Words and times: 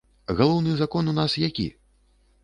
Галоўны 0.37 0.71
закон 0.79 1.11
у 1.13 1.13
нас 1.19 1.35
які? 1.41 1.67